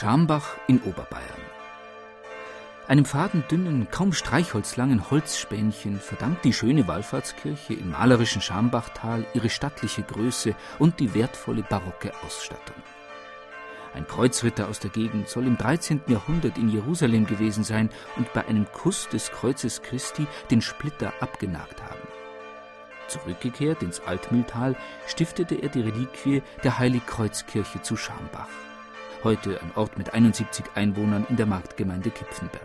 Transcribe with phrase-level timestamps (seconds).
[0.00, 1.42] Schambach in Oberbayern.
[2.88, 10.54] Einem fadendünnen, kaum streichholzlangen Holzspännchen verdankt die schöne Wallfahrtskirche im malerischen Schambachtal ihre stattliche Größe
[10.78, 12.82] und die wertvolle barocke Ausstattung.
[13.92, 16.00] Ein Kreuzritter aus der Gegend soll im 13.
[16.06, 21.82] Jahrhundert in Jerusalem gewesen sein und bei einem Kuss des Kreuzes Christi den Splitter abgenagt
[21.82, 22.08] haben.
[23.08, 24.76] Zurückgekehrt ins Altmühltal
[25.06, 28.48] stiftete er die Reliquie der Heiligkreuzkirche zu Schambach
[29.24, 32.62] heute ein Ort mit 71 Einwohnern in der Marktgemeinde Kipfenberg.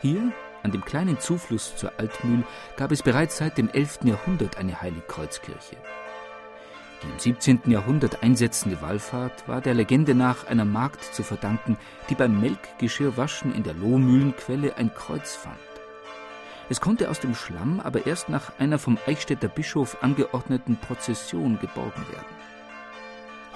[0.00, 2.44] Hier, an dem kleinen Zufluss zur Altmühl,
[2.76, 4.00] gab es bereits seit dem 11.
[4.04, 5.76] Jahrhundert eine Heiligkreuzkirche.
[7.02, 7.60] Die im 17.
[7.66, 11.76] Jahrhundert einsetzende Wallfahrt war der Legende nach einer Magd zu verdanken,
[12.08, 15.56] die beim Melkgeschirrwaschen in der Lohmühlenquelle ein Kreuz fand.
[16.68, 22.04] Es konnte aus dem Schlamm aber erst nach einer vom Eichstätter Bischof angeordneten Prozession geborgen
[22.10, 22.36] werden.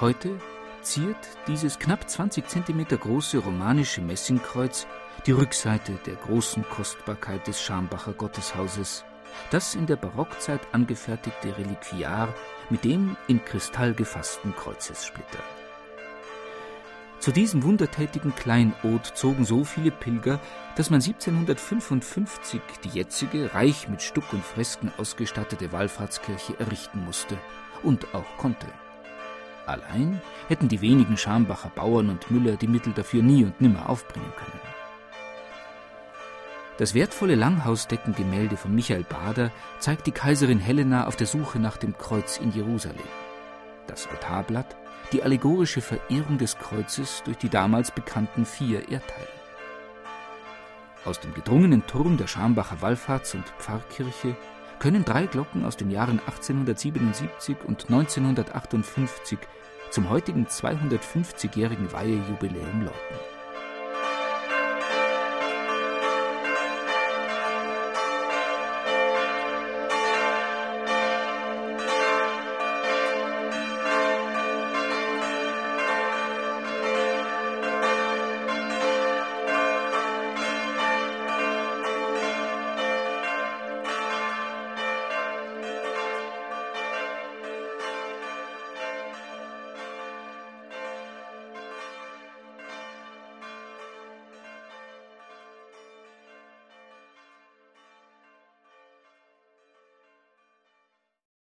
[0.00, 0.38] Heute
[0.82, 4.86] ziert dieses knapp 20 cm große romanische Messingkreuz
[5.26, 9.04] die Rückseite der großen Kostbarkeit des Schambacher Gotteshauses,
[9.50, 12.34] das in der Barockzeit angefertigte Reliquiar
[12.70, 15.42] mit dem in Kristall gefassten Kreuzessplitter.
[17.18, 20.40] Zu diesem wundertätigen Kleinod zogen so viele Pilger,
[20.76, 27.36] dass man 1755 die jetzige, reich mit Stuck und Fresken ausgestattete Wallfahrtskirche errichten musste
[27.82, 28.66] und auch konnte.
[29.70, 34.32] Allein hätten die wenigen Schambacher Bauern und Müller die Mittel dafür nie und nimmer aufbringen
[34.36, 34.60] können.
[36.78, 41.96] Das wertvolle Langhausdeckengemälde von Michael Bader zeigt die Kaiserin Helena auf der Suche nach dem
[41.96, 42.98] Kreuz in Jerusalem.
[43.86, 44.76] Das Altarblatt
[45.12, 49.28] die allegorische Verehrung des Kreuzes durch die damals bekannten vier Erdteile.
[51.04, 54.34] Aus dem gedrungenen Turm der Schambacher Wallfahrts- und Pfarrkirche
[54.80, 59.38] können drei Glocken aus den Jahren 1877 und 1958
[59.90, 63.39] zum heutigen 250-jährigen Weihejubiläum läuten.